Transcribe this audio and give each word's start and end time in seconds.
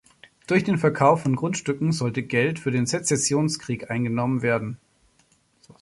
Durch 0.47 0.63
den 0.63 0.79
Verkauf 0.79 1.21
von 1.21 1.35
Grundstücken 1.35 1.91
sollte 1.91 2.23
Geld 2.23 2.57
für 2.57 2.71
den 2.71 2.87
Sezessionskrieg 2.87 3.91
eingenommen 3.91 4.41
werden. 4.41 4.79